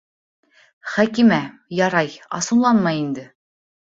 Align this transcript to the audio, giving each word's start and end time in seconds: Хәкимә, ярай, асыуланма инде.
Хәкимә, 0.93 1.39
ярай, 1.81 2.11
асыуланма 2.39 2.95
инде. 3.05 3.29